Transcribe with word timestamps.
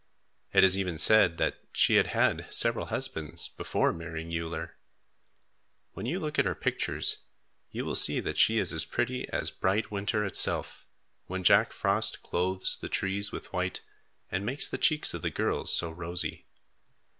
It 0.51 0.63
is 0.63 0.75
even 0.79 0.97
said 0.97 1.37
that 1.37 1.59
she 1.73 1.97
had 1.97 2.07
had 2.07 2.51
several 2.51 2.87
husbands 2.87 3.49
before 3.49 3.93
marrying 3.93 4.31
Uller. 4.35 4.77
When 5.91 6.07
you 6.07 6.19
look 6.19 6.39
at 6.39 6.45
her 6.45 6.55
pictures, 6.55 7.17
you 7.69 7.85
will 7.85 7.93
see 7.95 8.19
that 8.19 8.39
she 8.39 8.59
was 8.59 8.73
as 8.73 8.83
pretty 8.83 9.29
as 9.29 9.51
bright 9.51 9.91
winter 9.91 10.25
itself, 10.25 10.87
when 11.27 11.43
Jack 11.43 11.71
Frost 11.71 12.23
clothes 12.23 12.77
the 12.79 12.89
trees 12.89 13.31
with 13.31 13.53
white 13.53 13.83
and 14.31 14.43
makes 14.43 14.67
the 14.67 14.79
cheeks 14.79 15.13
of 15.13 15.21
the 15.21 15.29
girls 15.29 15.71
so 15.71 15.91
rosy. 15.91 16.47